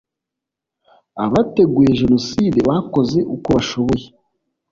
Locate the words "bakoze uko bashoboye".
2.69-4.05